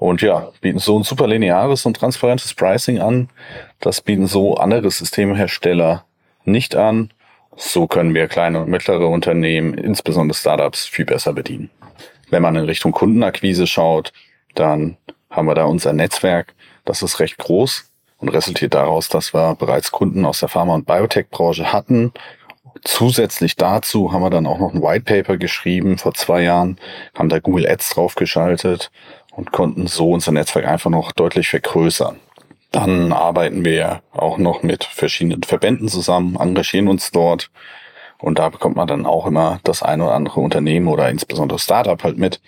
Und 0.00 0.22
ja, 0.22 0.50
bieten 0.62 0.78
so 0.78 0.98
ein 0.98 1.02
super 1.02 1.26
lineares 1.26 1.84
und 1.84 1.94
transparentes 1.94 2.54
Pricing 2.54 3.00
an. 3.00 3.28
Das 3.80 4.00
bieten 4.00 4.26
so 4.26 4.54
andere 4.54 4.90
Systemhersteller 4.90 6.06
nicht 6.46 6.74
an. 6.74 7.10
So 7.54 7.86
können 7.86 8.14
wir 8.14 8.26
kleine 8.26 8.62
und 8.62 8.70
mittlere 8.70 9.06
Unternehmen, 9.08 9.74
insbesondere 9.74 10.38
Startups, 10.38 10.86
viel 10.86 11.04
besser 11.04 11.34
bedienen. 11.34 11.68
Wenn 12.30 12.40
man 12.40 12.56
in 12.56 12.64
Richtung 12.64 12.92
Kundenakquise 12.92 13.66
schaut, 13.66 14.14
dann 14.54 14.96
haben 15.28 15.46
wir 15.46 15.54
da 15.54 15.64
unser 15.64 15.92
Netzwerk. 15.92 16.54
Das 16.86 17.02
ist 17.02 17.20
recht 17.20 17.36
groß 17.36 17.92
und 18.16 18.30
resultiert 18.30 18.72
daraus, 18.72 19.10
dass 19.10 19.34
wir 19.34 19.54
bereits 19.54 19.90
Kunden 19.90 20.24
aus 20.24 20.40
der 20.40 20.48
Pharma- 20.48 20.76
und 20.76 20.86
Biotech-Branche 20.86 21.74
hatten. 21.74 22.14
Zusätzlich 22.84 23.56
dazu 23.56 24.12
haben 24.12 24.22
wir 24.22 24.30
dann 24.30 24.46
auch 24.46 24.58
noch 24.58 24.72
ein 24.72 24.82
White 24.82 25.04
Paper 25.04 25.36
geschrieben 25.36 25.98
vor 25.98 26.14
zwei 26.14 26.42
Jahren, 26.42 26.78
haben 27.14 27.28
da 27.28 27.38
Google 27.38 27.68
Ads 27.68 27.90
draufgeschaltet 27.90 28.90
und 29.40 29.52
konnten 29.52 29.86
so 29.86 30.10
unser 30.10 30.32
Netzwerk 30.32 30.66
einfach 30.66 30.90
noch 30.90 31.12
deutlich 31.12 31.48
vergrößern. 31.48 32.16
Dann 32.72 33.10
arbeiten 33.10 33.64
wir 33.64 34.02
auch 34.12 34.36
noch 34.36 34.62
mit 34.62 34.84
verschiedenen 34.84 35.42
Verbänden 35.44 35.88
zusammen, 35.88 36.36
engagieren 36.38 36.88
uns 36.88 37.10
dort. 37.10 37.50
Und 38.18 38.38
da 38.38 38.50
bekommt 38.50 38.76
man 38.76 38.86
dann 38.86 39.06
auch 39.06 39.24
immer 39.24 39.58
das 39.64 39.82
eine 39.82 40.04
oder 40.04 40.12
andere 40.14 40.40
Unternehmen 40.40 40.88
oder 40.88 41.08
insbesondere 41.08 41.58
Startup 41.58 42.04
halt 42.04 42.18
mit, 42.18 42.42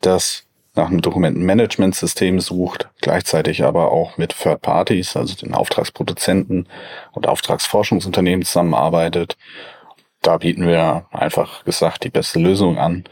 das 0.00 0.42
nach 0.74 0.88
einem 0.88 1.00
Dokumentenmanagementsystem 1.00 2.40
sucht, 2.40 2.88
gleichzeitig 3.00 3.62
aber 3.62 3.92
auch 3.92 4.18
mit 4.18 4.36
Third 4.36 4.62
Parties, 4.62 5.16
also 5.16 5.36
den 5.36 5.54
Auftragsproduzenten 5.54 6.66
und 7.12 7.28
Auftragsforschungsunternehmen 7.28 8.44
zusammenarbeitet. 8.44 9.36
Da 10.22 10.38
bieten 10.38 10.66
wir 10.66 11.06
einfach 11.12 11.64
gesagt 11.64 12.02
die 12.02 12.10
beste 12.10 12.40
Lösung 12.40 12.78
an, 12.78 13.04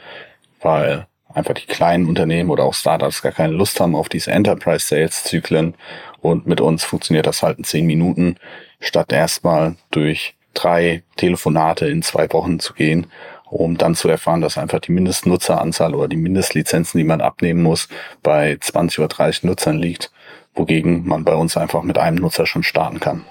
weil 0.61 1.07
einfach 1.35 1.55
die 1.55 1.67
kleinen 1.67 2.07
Unternehmen 2.07 2.51
oder 2.51 2.65
auch 2.65 2.75
Startups 2.75 3.23
gar 3.23 3.33
keine 3.33 3.53
Lust 3.53 3.81
haben 3.81 3.95
auf 3.95 4.09
diese 4.09 4.31
Enterprise 4.31 4.87
Sales 4.87 5.25
Zyklen. 5.25 5.75
Und 6.21 6.47
mit 6.47 6.61
uns 6.61 6.85
funktioniert 6.85 7.27
das 7.27 7.43
halt 7.43 7.59
in 7.59 7.65
zehn 7.65 7.87
Minuten, 7.87 8.37
statt 8.81 9.13
erstmal 9.13 9.77
durch 9.91 10.35
drei 10.55 11.03
Telefonate 11.17 11.89
in 11.89 12.03
zwei 12.03 12.31
Wochen 12.33 12.61
zu 12.61 12.75
gehen, 12.75 13.07
um 13.47 13.77
dann 13.77 13.95
zu 13.95 14.09
erfahren, 14.09 14.41
dass 14.41 14.59
einfach 14.59 14.81
die 14.81 14.93
Mindestnutzeranzahl 14.93 15.95
oder 15.95 16.09
die 16.09 16.17
Mindestlizenzen, 16.17 16.99
die 16.99 17.05
man 17.05 17.21
abnehmen 17.21 17.63
muss, 17.63 17.89
bei 18.23 18.57
20 18.61 18.99
oder 19.01 19.09
30 19.09 19.45
Nutzern 19.45 19.79
liegt, 19.79 20.11
wogegen 20.55 21.07
man 21.07 21.25
bei 21.25 21.35
uns 21.35 21.57
einfach 21.57 21.83
mit 21.83 21.99
einem 21.99 22.19
Nutzer 22.19 22.47
schon 22.47 22.63
starten 22.63 23.01
kann. 23.01 23.25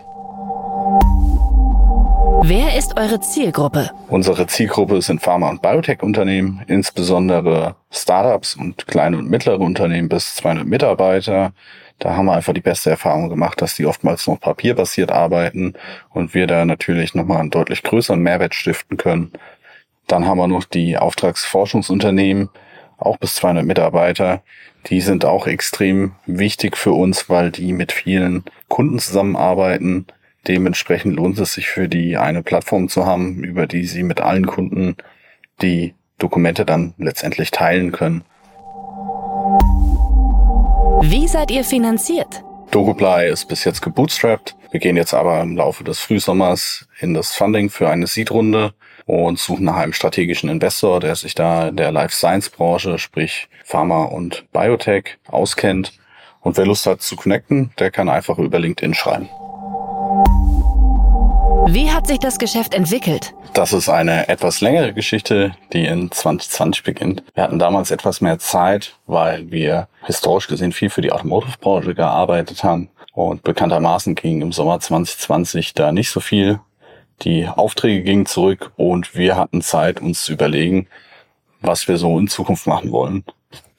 Wer 2.42 2.78
ist 2.78 2.98
eure 2.98 3.20
Zielgruppe? 3.20 3.92
Unsere 4.08 4.48
Zielgruppe 4.48 5.02
sind 5.02 5.22
Pharma- 5.22 5.50
und 5.50 5.62
Biotech-Unternehmen, 5.62 6.64
insbesondere 6.68 7.76
Startups 7.92 8.56
und 8.56 8.88
kleine 8.88 9.18
und 9.18 9.30
mittlere 9.30 9.60
Unternehmen 9.60 10.08
bis 10.08 10.36
200 10.36 10.66
Mitarbeiter. 10.66 11.52
Da 12.00 12.16
haben 12.16 12.28
wir 12.28 12.34
einfach 12.34 12.54
die 12.54 12.62
beste 12.62 12.90
Erfahrung 12.92 13.30
gemacht, 13.30 13.62
dass 13.62 13.76
die 13.76 13.86
oftmals 13.86 14.26
noch 14.26 14.40
papierbasiert 14.40 15.12
arbeiten 15.12 15.74
und 16.12 16.34
wir 16.34 16.48
da 16.48 16.64
natürlich 16.64 17.14
nochmal 17.14 17.42
einen 17.42 17.50
deutlich 17.50 17.84
größeren 17.84 18.22
Mehrwert 18.22 18.56
stiften 18.56 18.96
können. 18.98 19.34
Dann 20.08 20.26
haben 20.26 20.38
wir 20.38 20.48
noch 20.48 20.64
die 20.64 20.98
Auftragsforschungsunternehmen, 20.98 22.50
auch 22.98 23.18
bis 23.18 23.36
200 23.36 23.66
Mitarbeiter. 23.66 24.44
Die 24.88 25.02
sind 25.02 25.26
auch 25.26 25.46
extrem 25.46 26.14
wichtig 26.26 26.78
für 26.78 26.94
uns, 26.94 27.30
weil 27.30 27.52
die 27.52 27.74
mit 27.74 27.92
vielen 27.92 28.46
Kunden 28.70 28.98
zusammenarbeiten, 29.00 30.08
Dementsprechend 30.48 31.16
lohnt 31.16 31.38
es 31.40 31.54
sich 31.54 31.68
für 31.68 31.88
die 31.88 32.18
eine 32.18 32.44
Plattform 32.44 32.90
zu 32.90 33.06
haben, 33.06 33.44
über 33.44 33.68
die 33.68 33.86
sie 33.86 34.04
mit 34.04 34.22
allen 34.22 34.46
Kunden 34.46 34.96
die 35.62 35.94
Dokumente 36.18 36.66
dann 36.66 36.94
letztendlich 36.98 37.52
teilen 37.52 37.92
können. 37.92 38.24
Wie 41.02 41.28
seid 41.28 41.52
ihr 41.52 41.64
finanziert? 41.64 42.44
Dokuply 42.72 43.30
ist 43.30 43.48
bis 43.48 43.64
jetzt 43.64 43.82
gebootstrapped. 43.82 44.56
Wir 44.72 44.80
gehen 44.80 44.96
jetzt 44.96 45.14
aber 45.14 45.42
im 45.42 45.56
Laufe 45.56 45.84
des 45.84 46.00
Frühsommers 46.00 46.88
in 47.00 47.14
das 47.14 47.34
Funding 47.34 47.70
für 47.70 47.90
eine 47.90 48.06
Seed-Runde 48.06 48.74
und 49.06 49.40
suchen 49.40 49.66
nach 49.66 49.78
einem 49.78 49.94
strategischen 49.94 50.50
Investor, 50.50 51.00
der 51.00 51.16
sich 51.16 51.34
da 51.34 51.70
in 51.70 51.78
der 51.78 51.92
Life 51.92 52.16
Science 52.16 52.50
Branche, 52.50 53.00
sprich 53.00 53.50
Pharma 53.66 54.04
und 54.04 54.46
Biotech 54.52 55.18
auskennt. 55.28 55.94
Und 56.42 56.58
wer 56.58 56.68
Lust 56.68 56.86
hat 56.86 57.02
zu 57.02 57.16
connecten, 57.16 57.72
der 57.80 57.90
kann 57.90 58.08
einfach 58.08 58.38
über 58.38 58.60
LinkedIn 58.60 58.94
schreiben. 58.94 59.30
Wie 61.72 61.92
hat 61.92 62.08
sich 62.08 62.18
das 62.18 62.40
Geschäft 62.40 62.74
entwickelt? 62.74 63.36
Das 63.54 63.74
ist 63.74 63.90
eine 63.90 64.28
etwas 64.28 64.60
längere 64.60 64.92
Geschichte, 64.92 65.56
die 65.72 65.86
in 65.86 66.10
2020 66.10 66.84
beginnt. 66.84 67.24
Wir 67.36 67.44
hatten 67.44 67.60
damals 67.60 67.92
etwas 67.92 68.22
mehr 68.22 68.40
Zeit, 68.40 68.96
weil 69.06 69.52
wir 69.52 69.88
historisch 70.04 70.48
gesehen 70.48 70.72
viel 70.72 70.90
für 70.90 71.02
die 71.02 71.12
Automotive-Branche 71.12 71.94
gearbeitet 71.94 72.64
haben. 72.64 72.90
Und 73.14 73.44
bekanntermaßen 73.44 74.16
ging 74.16 74.42
im 74.42 74.52
Sommer 74.52 74.80
2020 74.80 75.76
da 75.76 75.92
nicht 75.92 76.10
so 76.10 76.22
viel. 76.22 76.60
Die 77.22 77.48
Aufträge 77.48 78.02
gingen 78.02 78.26
zurück 78.26 78.72
und 78.76 79.14
wir 79.14 79.38
hatten 79.38 79.62
Zeit, 79.62 80.02
uns 80.02 80.24
zu 80.24 80.34
überlegen, 80.34 80.88
was 81.62 81.88
wir 81.88 81.98
so 81.98 82.18
in 82.18 82.28
Zukunft 82.28 82.66
machen 82.66 82.92
wollen. 82.92 83.24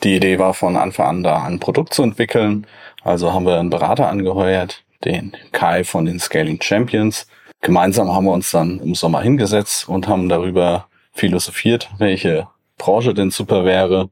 Die 0.04 0.14
Idee 0.14 0.38
war 0.38 0.54
von 0.54 0.76
Anfang 0.76 1.06
an 1.08 1.22
da 1.24 1.42
ein 1.42 1.58
Produkt 1.58 1.92
zu 1.92 2.04
entwickeln. 2.04 2.68
Also 3.02 3.32
haben 3.32 3.46
wir 3.46 3.58
einen 3.58 3.70
Berater 3.70 4.08
angeheuert, 4.08 4.84
den 5.04 5.32
Kai 5.50 5.82
von 5.82 6.04
den 6.04 6.20
Scaling 6.20 6.62
Champions, 6.62 7.26
gemeinsam 7.60 8.12
haben 8.12 8.24
wir 8.24 8.32
uns 8.32 8.50
dann 8.50 8.80
im 8.80 8.94
Sommer 8.94 9.22
hingesetzt 9.22 9.88
und 9.88 10.08
haben 10.08 10.28
darüber 10.28 10.86
philosophiert, 11.12 11.90
welche 11.98 12.48
Branche 12.78 13.14
denn 13.14 13.30
super 13.30 13.64
wäre. 13.64 14.10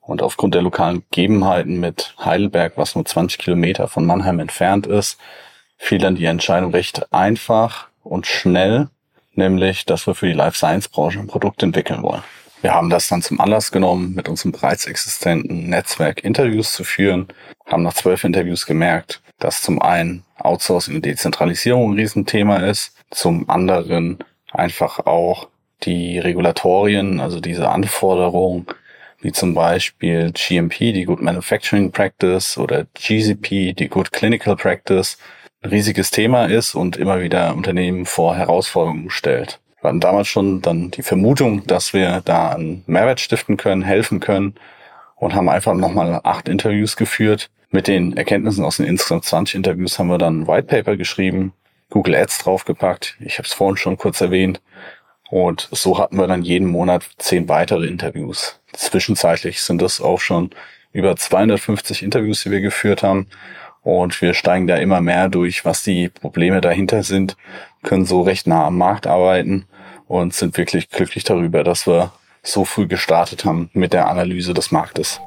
Und 0.00 0.22
aufgrund 0.22 0.54
der 0.54 0.62
lokalen 0.62 1.04
Gegebenheiten 1.10 1.78
mit 1.78 2.14
Heidelberg, 2.18 2.72
was 2.76 2.94
nur 2.94 3.04
20 3.04 3.38
Kilometer 3.38 3.86
von 3.86 4.04
Mannheim 4.04 4.40
entfernt 4.40 4.86
ist, 4.86 5.18
fiel 5.76 5.98
dann 5.98 6.16
die 6.16 6.24
Entscheidung 6.24 6.72
recht 6.72 7.12
einfach 7.12 7.88
und 8.02 8.26
schnell, 8.26 8.88
nämlich, 9.34 9.86
dass 9.86 10.06
wir 10.06 10.14
für 10.14 10.26
die 10.26 10.32
Life 10.32 10.56
Science 10.56 10.88
Branche 10.88 11.20
ein 11.20 11.26
Produkt 11.26 11.62
entwickeln 11.62 12.02
wollen. 12.02 12.22
Wir 12.60 12.74
haben 12.74 12.90
das 12.90 13.08
dann 13.08 13.22
zum 13.22 13.40
Anlass 13.40 13.72
genommen, 13.72 14.14
mit 14.14 14.28
unserem 14.28 14.52
bereits 14.52 14.84
existenten 14.84 15.70
Netzwerk 15.70 16.22
Interviews 16.22 16.74
zu 16.74 16.84
führen, 16.84 17.28
haben 17.66 17.82
nach 17.82 17.94
zwölf 17.94 18.24
Interviews 18.24 18.66
gemerkt, 18.66 19.22
dass 19.38 19.62
zum 19.62 19.80
einen 19.80 20.24
Outsourcing 20.40 20.96
und 20.96 21.04
Dezentralisierung 21.04 21.92
ein 21.92 21.98
Riesenthema 21.98 22.58
ist, 22.58 22.94
zum 23.10 23.48
anderen 23.48 24.18
einfach 24.52 25.06
auch 25.06 25.48
die 25.82 26.18
Regulatorien, 26.18 27.20
also 27.20 27.40
diese 27.40 27.68
Anforderungen, 27.68 28.66
wie 29.20 29.32
zum 29.32 29.54
Beispiel 29.54 30.32
GMP, 30.32 30.92
die 30.92 31.04
Good 31.04 31.20
Manufacturing 31.20 31.92
Practice 31.92 32.58
oder 32.58 32.86
GCP, 32.94 33.74
die 33.74 33.88
Good 33.88 34.12
Clinical 34.12 34.56
Practice, 34.56 35.18
ein 35.62 35.70
riesiges 35.70 36.10
Thema 36.10 36.46
ist 36.46 36.74
und 36.74 36.96
immer 36.96 37.20
wieder 37.20 37.54
Unternehmen 37.54 38.06
vor 38.06 38.34
Herausforderungen 38.34 39.10
stellt. 39.10 39.60
Wir 39.80 39.88
hatten 39.88 40.00
damals 40.00 40.28
schon 40.28 40.62
dann 40.62 40.90
die 40.90 41.02
Vermutung, 41.02 41.66
dass 41.66 41.92
wir 41.92 42.22
da 42.24 42.50
einen 42.50 42.82
Mehrwert 42.86 43.20
stiften 43.20 43.56
können, 43.56 43.82
helfen 43.82 44.20
können 44.20 44.54
und 45.16 45.34
haben 45.34 45.48
einfach 45.48 45.74
nochmal 45.74 46.20
acht 46.24 46.48
Interviews 46.48 46.96
geführt, 46.96 47.50
mit 47.70 47.88
den 47.88 48.16
Erkenntnissen 48.16 48.64
aus 48.64 48.78
den 48.78 48.86
insgesamt 48.86 49.24
20 49.24 49.54
Interviews 49.54 49.98
haben 49.98 50.08
wir 50.08 50.18
dann 50.18 50.40
ein 50.40 50.48
White 50.48 50.66
Paper 50.66 50.96
geschrieben, 50.96 51.52
Google 51.88 52.16
Ads 52.16 52.38
draufgepackt. 52.38 53.16
Ich 53.20 53.38
habe 53.38 53.46
es 53.46 53.54
vorhin 53.54 53.76
schon 53.76 53.96
kurz 53.96 54.20
erwähnt. 54.20 54.60
Und 55.30 55.68
so 55.70 55.98
hatten 55.98 56.16
wir 56.16 56.26
dann 56.26 56.42
jeden 56.42 56.68
Monat 56.68 57.08
zehn 57.18 57.48
weitere 57.48 57.86
Interviews. 57.86 58.60
Zwischenzeitlich 58.72 59.62
sind 59.62 59.80
das 59.80 60.00
auch 60.00 60.20
schon 60.20 60.50
über 60.92 61.14
250 61.14 62.02
Interviews, 62.02 62.42
die 62.42 62.50
wir 62.50 62.60
geführt 62.60 63.04
haben. 63.04 63.28
Und 63.82 64.20
wir 64.20 64.34
steigen 64.34 64.66
da 64.66 64.76
immer 64.76 65.00
mehr 65.00 65.28
durch, 65.28 65.64
was 65.64 65.84
die 65.84 66.08
Probleme 66.08 66.60
dahinter 66.60 67.02
sind, 67.02 67.36
können 67.82 68.04
so 68.04 68.22
recht 68.22 68.46
nah 68.46 68.66
am 68.66 68.76
Markt 68.76 69.06
arbeiten 69.06 69.66
und 70.06 70.34
sind 70.34 70.56
wirklich 70.58 70.90
glücklich 70.90 71.24
darüber, 71.24 71.64
dass 71.64 71.86
wir 71.86 72.12
so 72.42 72.64
früh 72.64 72.86
gestartet 72.86 73.44
haben 73.44 73.70
mit 73.72 73.92
der 73.92 74.08
Analyse 74.08 74.52
des 74.52 74.70
Marktes. 74.70 75.20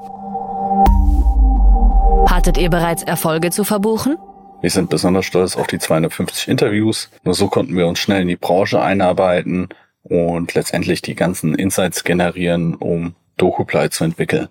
Hattet 2.28 2.58
ihr 2.58 2.70
bereits 2.70 3.04
Erfolge 3.04 3.52
zu 3.52 3.64
verbuchen? 3.64 4.18
Wir 4.62 4.70
sind 4.70 4.90
besonders 4.90 5.26
stolz 5.26 5.56
auf 5.58 5.68
die 5.68 5.80
250 5.80 6.48
Interviews. 6.48 7.10
Nur 7.24 7.34
so 7.34 7.48
konnten 7.48 7.76
wir 7.76 7.86
uns 7.86 8.00
schnell 8.00 8.22
in 8.22 8.28
die 8.28 8.38
Branche 8.38 8.82
einarbeiten 8.82 9.70
und 10.04 10.54
letztendlich 10.54 11.02
die 11.02 11.16
ganzen 11.16 11.56
Insights 11.56 12.04
generieren, 12.04 12.76
um 12.76 13.16
Dokuply 13.38 13.90
zu 13.90 14.04
entwickeln. 14.04 14.48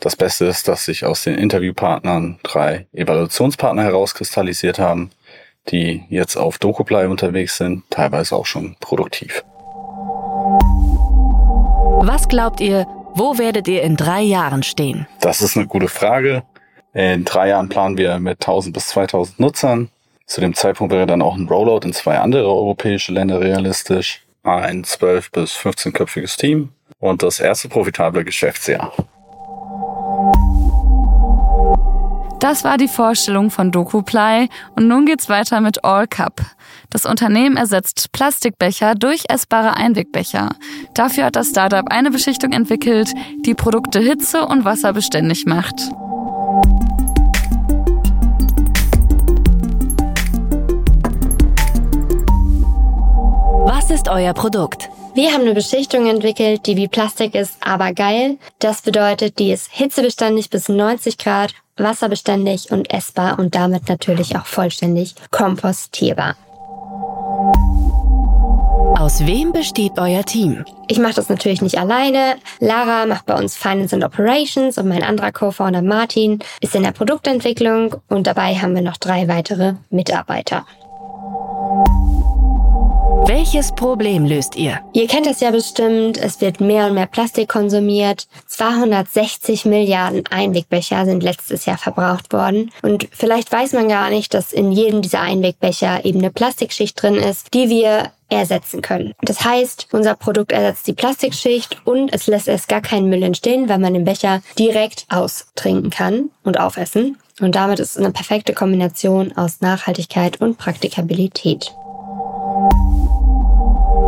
Das 0.00 0.16
Beste 0.16 0.46
ist, 0.46 0.68
dass 0.68 0.84
sich 0.84 1.04
aus 1.04 1.24
den 1.24 1.34
Interviewpartnern 1.34 2.38
drei 2.42 2.86
Evaluationspartner 2.92 3.82
herauskristallisiert 3.82 4.78
haben, 4.78 5.10
die 5.70 6.04
jetzt 6.08 6.36
auf 6.36 6.58
Dokuply 6.58 7.06
unterwegs 7.06 7.56
sind, 7.56 7.82
teilweise 7.90 8.36
auch 8.36 8.46
schon 8.46 8.76
produktiv. 8.80 9.44
Was 12.00 12.28
glaubt 12.28 12.60
ihr, 12.60 12.86
wo 13.14 13.36
werdet 13.38 13.66
ihr 13.68 13.82
in 13.82 13.96
drei 13.96 14.22
Jahren 14.22 14.62
stehen? 14.62 15.06
Das 15.20 15.42
ist 15.42 15.56
eine 15.56 15.66
gute 15.66 15.88
Frage. 15.88 16.44
In 16.98 17.24
drei 17.24 17.50
Jahren 17.50 17.68
planen 17.68 17.96
wir 17.96 18.18
mit 18.18 18.42
1000 18.42 18.74
bis 18.74 18.88
2000 18.88 19.38
Nutzern. 19.38 19.88
Zu 20.26 20.40
dem 20.40 20.52
Zeitpunkt 20.54 20.92
wäre 20.92 21.06
dann 21.06 21.22
auch 21.22 21.36
ein 21.36 21.46
Rollout 21.46 21.86
in 21.86 21.92
zwei 21.92 22.18
andere 22.18 22.48
europäische 22.48 23.12
Länder 23.12 23.40
realistisch. 23.40 24.24
Ein 24.42 24.82
12 24.82 25.30
bis 25.30 25.52
15-köpfiges 25.52 26.36
Team 26.36 26.70
und 26.98 27.22
das 27.22 27.38
erste 27.38 27.68
profitable 27.68 28.24
Geschäftsjahr. 28.24 28.92
Das 32.40 32.64
war 32.64 32.78
die 32.78 32.88
Vorstellung 32.88 33.52
von 33.52 33.70
DokuPly 33.70 34.48
und 34.74 34.88
nun 34.88 35.06
geht's 35.06 35.28
weiter 35.28 35.60
mit 35.60 35.84
All 35.84 36.08
Cup. 36.08 36.40
Das 36.90 37.06
Unternehmen 37.06 37.56
ersetzt 37.56 38.10
Plastikbecher 38.10 38.96
durch 38.96 39.22
essbare 39.28 39.76
Einwegbecher. 39.76 40.48
Dafür 40.94 41.26
hat 41.26 41.36
das 41.36 41.50
Startup 41.50 41.86
eine 41.90 42.10
Beschichtung 42.10 42.50
entwickelt, 42.50 43.12
die 43.46 43.54
Produkte 43.54 44.00
hitze- 44.00 44.46
und 44.46 44.64
wasserbeständig 44.64 45.46
macht. 45.46 45.92
Ist 53.90 54.10
euer 54.10 54.34
Produkt? 54.34 54.90
Wir 55.14 55.32
haben 55.32 55.40
eine 55.40 55.54
Beschichtung 55.54 56.08
entwickelt, 56.08 56.66
die 56.66 56.76
wie 56.76 56.88
Plastik 56.88 57.34
ist, 57.34 57.56
aber 57.60 57.94
geil. 57.94 58.36
Das 58.58 58.82
bedeutet, 58.82 59.38
die 59.38 59.50
ist 59.50 59.72
hitzebeständig 59.72 60.50
bis 60.50 60.68
90 60.68 61.16
Grad, 61.16 61.54
wasserbeständig 61.78 62.70
und 62.70 62.92
essbar 62.92 63.38
und 63.38 63.54
damit 63.54 63.88
natürlich 63.88 64.36
auch 64.36 64.44
vollständig 64.44 65.14
kompostierbar. 65.30 66.36
Aus 68.98 69.26
wem 69.26 69.52
besteht 69.52 69.98
euer 69.98 70.22
Team? 70.22 70.66
Ich 70.88 70.98
mache 70.98 71.14
das 71.14 71.30
natürlich 71.30 71.62
nicht 71.62 71.78
alleine. 71.78 72.36
Lara 72.60 73.06
macht 73.06 73.24
bei 73.24 73.34
uns 73.36 73.56
Finance 73.56 73.96
and 73.96 74.04
Operations 74.04 74.76
und 74.76 74.88
mein 74.88 75.02
anderer 75.02 75.32
Co-Founder 75.32 75.82
Martin 75.82 76.40
ist 76.60 76.74
in 76.74 76.82
der 76.82 76.92
Produktentwicklung 76.92 77.96
und 78.08 78.26
dabei 78.26 78.54
haben 78.56 78.74
wir 78.74 78.82
noch 78.82 78.98
drei 78.98 79.28
weitere 79.28 79.74
Mitarbeiter. 79.88 80.66
Welches 83.28 83.72
Problem 83.72 84.24
löst 84.24 84.56
ihr? 84.56 84.80
Ihr 84.94 85.06
kennt 85.06 85.26
das 85.26 85.40
ja 85.40 85.50
bestimmt, 85.50 86.16
es 86.16 86.40
wird 86.40 86.62
mehr 86.62 86.86
und 86.86 86.94
mehr 86.94 87.04
Plastik 87.04 87.50
konsumiert. 87.50 88.26
260 88.46 89.66
Milliarden 89.66 90.24
Einwegbecher 90.30 91.04
sind 91.04 91.22
letztes 91.22 91.66
Jahr 91.66 91.76
verbraucht 91.76 92.32
worden. 92.32 92.70
Und 92.80 93.06
vielleicht 93.12 93.52
weiß 93.52 93.74
man 93.74 93.90
gar 93.90 94.08
nicht, 94.08 94.32
dass 94.32 94.54
in 94.54 94.72
jedem 94.72 95.02
dieser 95.02 95.20
Einwegbecher 95.20 96.06
eben 96.06 96.20
eine 96.20 96.30
Plastikschicht 96.30 97.02
drin 97.02 97.16
ist, 97.16 97.52
die 97.52 97.68
wir 97.68 98.12
ersetzen 98.30 98.80
können. 98.80 99.12
Das 99.20 99.44
heißt, 99.44 99.88
unser 99.92 100.14
Produkt 100.14 100.50
ersetzt 100.50 100.86
die 100.86 100.94
Plastikschicht 100.94 101.82
und 101.84 102.10
es 102.14 102.28
lässt 102.28 102.48
erst 102.48 102.68
gar 102.68 102.80
keinen 102.80 103.10
Müll 103.10 103.22
entstehen, 103.22 103.68
weil 103.68 103.78
man 103.78 103.92
den 103.92 104.06
Becher 104.06 104.40
direkt 104.58 105.04
austrinken 105.10 105.90
kann 105.90 106.30
und 106.44 106.58
aufessen. 106.58 107.18
Und 107.42 107.56
damit 107.56 107.78
ist 107.78 107.90
es 107.90 107.98
eine 107.98 108.10
perfekte 108.10 108.54
Kombination 108.54 109.36
aus 109.36 109.60
Nachhaltigkeit 109.60 110.40
und 110.40 110.56
Praktikabilität. 110.56 111.74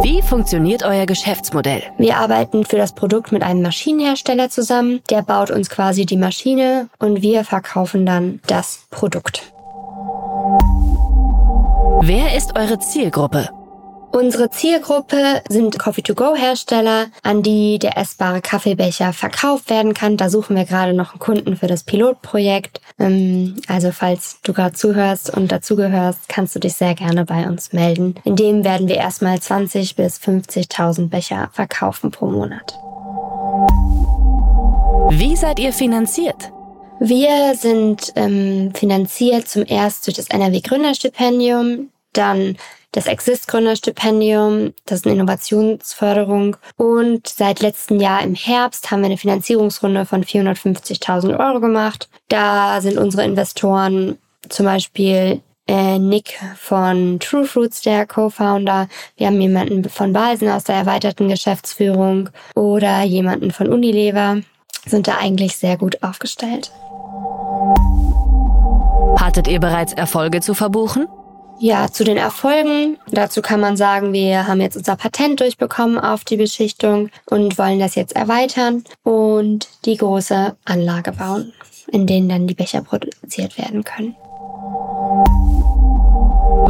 Wie 0.02 0.22
funktioniert 0.22 0.82
euer 0.82 1.04
Geschäftsmodell? 1.04 1.82
Wir 1.98 2.16
arbeiten 2.16 2.64
für 2.64 2.78
das 2.78 2.94
Produkt 2.94 3.32
mit 3.32 3.42
einem 3.42 3.60
Maschinenhersteller 3.60 4.48
zusammen. 4.48 5.00
Der 5.10 5.20
baut 5.20 5.50
uns 5.50 5.68
quasi 5.68 6.06
die 6.06 6.16
Maschine 6.16 6.88
und 6.98 7.20
wir 7.20 7.44
verkaufen 7.44 8.06
dann 8.06 8.40
das 8.46 8.86
Produkt. 8.90 9.52
Wer 12.00 12.34
ist 12.34 12.58
eure 12.58 12.78
Zielgruppe? 12.78 13.50
Unsere 14.12 14.50
Zielgruppe 14.50 15.40
sind 15.48 15.78
Coffee-to-Go-Hersteller, 15.78 17.06
an 17.22 17.42
die 17.42 17.78
der 17.78 17.96
essbare 17.96 18.40
Kaffeebecher 18.40 19.12
verkauft 19.12 19.70
werden 19.70 19.94
kann. 19.94 20.16
Da 20.16 20.28
suchen 20.28 20.56
wir 20.56 20.64
gerade 20.64 20.94
noch 20.94 21.12
einen 21.12 21.20
Kunden 21.20 21.56
für 21.56 21.68
das 21.68 21.84
Pilotprojekt. 21.84 22.80
Ähm, 22.98 23.56
also 23.68 23.92
falls 23.92 24.40
du 24.42 24.52
gerade 24.52 24.74
zuhörst 24.74 25.30
und 25.30 25.52
dazugehörst, 25.52 26.28
kannst 26.28 26.56
du 26.56 26.58
dich 26.58 26.74
sehr 26.74 26.94
gerne 26.96 27.24
bei 27.24 27.46
uns 27.46 27.72
melden. 27.72 28.16
In 28.24 28.34
dem 28.34 28.64
werden 28.64 28.88
wir 28.88 28.96
erstmal 28.96 29.40
20 29.40 29.94
bis 29.94 30.18
50.000 30.18 31.08
Becher 31.08 31.50
verkaufen 31.52 32.10
pro 32.10 32.26
Monat. 32.26 32.74
Wie 35.10 35.36
seid 35.36 35.60
ihr 35.60 35.72
finanziert? 35.72 36.50
Wir 36.98 37.54
sind 37.54 38.12
ähm, 38.16 38.72
finanziert 38.74 39.48
zum 39.48 39.64
erst 39.66 40.06
durch 40.06 40.16
das 40.16 40.28
NRW 40.28 40.60
Gründerstipendium, 40.60 41.90
dann 42.12 42.56
das 42.92 43.06
Exist 43.06 43.46
Gründerstipendium, 43.48 44.74
das 44.86 45.00
ist 45.00 45.06
eine 45.06 45.14
Innovationsförderung. 45.14 46.56
Und 46.76 47.28
seit 47.28 47.60
letztem 47.60 48.00
Jahr 48.00 48.22
im 48.22 48.34
Herbst 48.34 48.90
haben 48.90 49.00
wir 49.00 49.06
eine 49.06 49.16
Finanzierungsrunde 49.16 50.06
von 50.06 50.24
450.000 50.24 51.38
Euro 51.38 51.60
gemacht. 51.60 52.08
Da 52.28 52.80
sind 52.80 52.98
unsere 52.98 53.24
Investoren 53.24 54.18
zum 54.48 54.66
Beispiel 54.66 55.40
äh, 55.68 55.98
Nick 55.98 56.40
von 56.56 57.20
True 57.20 57.44
Fruits, 57.44 57.82
der 57.82 58.06
Co-Founder. 58.06 58.88
Wir 59.16 59.26
haben 59.28 59.40
jemanden 59.40 59.88
von 59.88 60.12
Balsen 60.12 60.48
aus 60.48 60.64
der 60.64 60.74
erweiterten 60.74 61.28
Geschäftsführung 61.28 62.30
oder 62.56 63.02
jemanden 63.02 63.52
von 63.52 63.68
Unilever. 63.68 64.40
Sind 64.84 65.06
da 65.06 65.18
eigentlich 65.20 65.56
sehr 65.56 65.76
gut 65.76 66.02
aufgestellt. 66.02 66.72
Hattet 69.16 69.46
ihr 69.46 69.60
bereits 69.60 69.92
Erfolge 69.92 70.40
zu 70.40 70.54
verbuchen? 70.54 71.06
Ja, 71.62 71.92
zu 71.92 72.04
den 72.04 72.16
Erfolgen. 72.16 72.96
Dazu 73.10 73.42
kann 73.42 73.60
man 73.60 73.76
sagen, 73.76 74.14
wir 74.14 74.46
haben 74.46 74.62
jetzt 74.62 74.78
unser 74.78 74.96
Patent 74.96 75.40
durchbekommen 75.40 75.98
auf 75.98 76.24
die 76.24 76.38
Beschichtung 76.38 77.10
und 77.26 77.58
wollen 77.58 77.78
das 77.78 77.96
jetzt 77.96 78.16
erweitern 78.16 78.82
und 79.02 79.68
die 79.84 79.98
große 79.98 80.56
Anlage 80.64 81.12
bauen, 81.12 81.52
in 81.92 82.06
denen 82.06 82.30
dann 82.30 82.46
die 82.46 82.54
Becher 82.54 82.80
produziert 82.80 83.58
werden 83.58 83.84
können. 83.84 84.16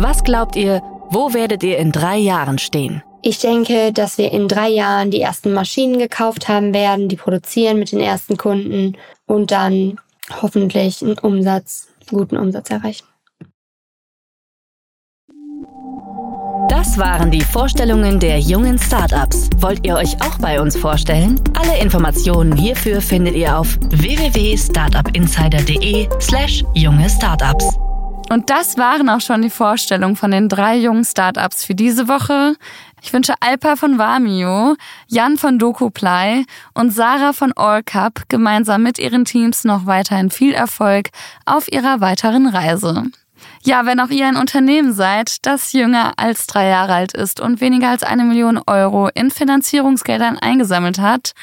Was 0.03 0.25
glaubt 0.25 0.57
ihr, 0.57 0.83
wo 1.09 1.35
werdet 1.35 1.63
ihr 1.63 1.79
in 1.79 1.93
drei 1.93 2.17
Jahren 2.17 2.59
stehen? 2.59 3.01
Ich 3.23 3.39
denke, 3.39 3.93
dass 3.93 4.19
wir 4.19 4.33
in 4.33 4.49
drei 4.49 4.71
Jahren 4.71 5.13
die 5.13 5.21
ersten 5.21 5.53
Maschinen 5.53 6.01
gekauft 6.01 6.49
haben 6.49 6.75
werden, 6.75 7.09
die 7.09 7.17
produzieren 7.17 7.79
mit 7.79 7.93
den 7.93 8.01
ersten 8.01 8.37
Kunden 8.37 8.97
und 9.27 9.53
dann 9.53 10.01
hoffentlich 10.43 11.01
einen 11.01 11.17
Umsatz, 11.17 11.87
einen 12.11 12.19
guten 12.19 12.37
Umsatz 12.37 12.71
erreichen. 12.71 13.10
Das 16.81 16.97
waren 16.97 17.31
die 17.31 17.43
Vorstellungen 17.43 18.19
der 18.19 18.41
jungen 18.41 18.79
Startups. 18.79 19.51
Wollt 19.59 19.87
ihr 19.87 19.97
euch 19.97 20.17
auch 20.23 20.39
bei 20.39 20.59
uns 20.59 20.79
vorstellen? 20.79 21.39
Alle 21.53 21.79
Informationen 21.79 22.57
hierfür 22.57 23.03
findet 23.03 23.35
ihr 23.35 23.55
auf 23.55 23.77
www.startupinsider.de/slash 23.91 26.65
junge 26.73 27.11
Startups. 27.11 27.77
Und 28.31 28.49
das 28.49 28.79
waren 28.79 29.11
auch 29.11 29.21
schon 29.21 29.43
die 29.43 29.51
Vorstellungen 29.51 30.17
von 30.17 30.31
den 30.31 30.49
drei 30.49 30.79
jungen 30.79 31.05
Startups 31.05 31.65
für 31.65 31.75
diese 31.75 32.09
Woche. 32.09 32.55
Ich 33.03 33.13
wünsche 33.13 33.35
Alpa 33.41 33.77
von 33.77 33.99
Vamio, 33.99 34.75
Jan 35.07 35.37
von 35.37 35.59
DokuPly 35.59 36.47
und 36.73 36.95
Sarah 36.95 37.35
von 37.35 37.53
AllCup 37.57 38.23
gemeinsam 38.31 38.83
mit 38.83 38.99
ihren 38.99 39.27
Teams 39.27 39.65
noch 39.65 39.85
weiterhin 39.85 40.31
viel 40.31 40.55
Erfolg 40.55 41.11
auf 41.45 41.71
ihrer 41.71 42.01
weiteren 42.01 42.47
Reise. 42.47 43.05
Ja, 43.63 43.87
wenn 43.87 44.01
auch 44.01 44.11
ihr 44.11 44.27
ein 44.27 44.37
Unternehmen 44.37 44.93
seid, 44.93 45.47
das 45.47 45.73
jünger 45.73 46.15
als 46.17 46.47
drei 46.47 46.69
Jahre 46.69 46.95
alt 46.95 47.13
ist 47.13 47.39
und 47.41 47.61
weniger 47.61 47.91
als 47.91 48.03
eine 48.03 48.25
Million 48.25 48.61
Euro 48.67 49.09
in 49.15 49.31
Finanzierungsgeldern 49.31 50.39
eingesammelt 50.39 50.99
hat, 50.99 51.35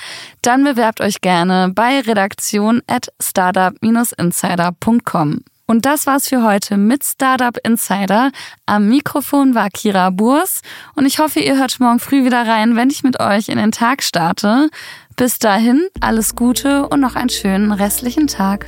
dann 0.42 0.64
bewerbt 0.64 1.00
euch 1.02 1.22
gerne 1.22 1.72
bei 1.74 2.00
redaktion 2.00 2.82
at 2.88 3.10
startup-insider.com. 3.22 5.44
Und 5.70 5.86
das 5.86 6.08
war's 6.08 6.30
für 6.30 6.44
heute 6.44 6.78
mit 6.78 7.04
Startup 7.04 7.58
Insider. 7.62 8.32
Am 8.66 8.88
Mikrofon 8.88 9.54
war 9.54 9.70
Kira 9.70 10.12
Burs 10.12 10.62
und 10.96 11.06
ich 11.06 11.20
hoffe, 11.20 11.42
ihr 11.42 11.60
hört 11.60 11.82
morgen 11.82 12.00
früh 12.00 12.24
wieder 12.24 12.48
rein, 12.48 12.78
wenn 12.78 12.90
ich 12.90 13.04
mit 13.04 13.20
euch 13.20 13.50
in 13.50 13.58
den 13.58 13.74
Tag 13.74 14.02
starte. 14.02 14.70
Bis 15.18 15.40
dahin, 15.40 15.90
alles 16.00 16.36
Gute 16.36 16.88
und 16.88 17.02
noch 17.02 17.16
einen 17.16 17.30
schönen 17.30 17.74
restlichen 17.74 18.28
Tag. 18.28 18.66